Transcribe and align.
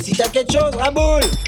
Si 0.00 0.12
t'as 0.12 0.28
quelque 0.28 0.52
chose, 0.52 0.74
raboule. 0.76 1.47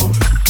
She 0.00 0.49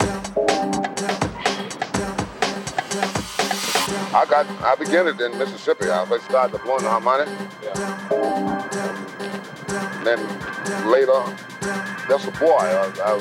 in 5.21 5.37
Mississippi. 5.37 5.89
I 5.89 6.05
first 6.05 6.25
started 6.25 6.61
blowing 6.63 6.83
the 6.83 6.89
harmonic. 6.89 7.27
Yeah. 7.63 7.73
then 10.03 10.19
later, 10.89 11.21
just 12.07 12.27
a 12.27 12.31
boy. 12.39 12.57
I, 12.57 12.89
I, 13.03 13.17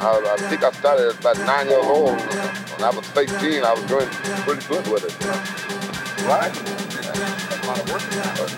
I, 0.00 0.34
I, 0.34 0.36
think 0.48 0.64
I 0.64 0.72
started 0.72 1.08
at 1.08 1.20
about 1.20 1.38
nine 1.38 1.68
years 1.68 1.86
old. 1.86 2.18
When 2.18 2.84
I 2.84 2.90
was 2.90 3.16
18, 3.16 3.64
I 3.64 3.72
was 3.72 3.84
doing 3.84 4.08
pretty 4.44 4.66
good 4.66 4.86
with 4.88 5.04
it. 5.04 5.14
Right? 6.26 6.52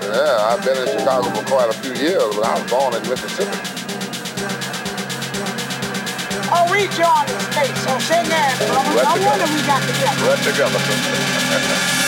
Yeah, 0.02 0.48
I've 0.48 0.64
been 0.64 0.76
in 0.78 0.98
Chicago 0.98 1.30
for 1.30 1.44
quite 1.46 1.70
a 1.70 1.78
few 1.80 1.92
years, 1.94 2.34
but 2.34 2.44
I 2.44 2.60
was 2.60 2.70
born 2.70 2.94
in 2.94 3.02
Mississippi. 3.08 3.67
We 6.70 6.86
joined 6.88 7.28
the 7.28 7.40
state, 7.52 7.76
so 7.76 7.98
sing 7.98 8.28
that, 8.28 8.54
brother. 8.68 8.90
Right 8.96 9.20
no 9.20 9.26
wonder 9.26 9.46
we 9.54 9.62
got 9.66 9.82
together. 9.82 10.22
Right 10.26 10.42
together. 10.44 12.07